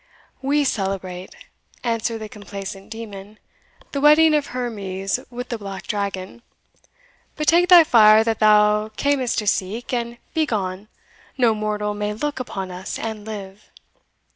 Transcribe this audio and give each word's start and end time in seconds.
"We 0.41 0.63
celebrate," 0.63 1.35
answered 1.83 2.17
the 2.21 2.27
complaisant 2.27 2.89
demon, 2.89 3.37
"the 3.91 4.01
wedding 4.01 4.33
of 4.33 4.47
Hermes 4.47 5.19
with 5.29 5.49
the 5.49 5.59
Black 5.59 5.85
Dragon 5.85 6.41
But 7.35 7.45
take 7.47 7.69
thy 7.69 7.83
fire 7.83 8.23
that 8.23 8.39
thou 8.39 8.89
camest 8.97 9.37
to 9.37 9.45
seek, 9.45 9.93
and 9.93 10.17
begone! 10.33 10.87
no 11.37 11.53
mortal 11.53 11.93
may 11.93 12.15
look 12.15 12.39
upon 12.39 12.71
us 12.71 12.97
and 12.97 13.25
live." 13.27 13.69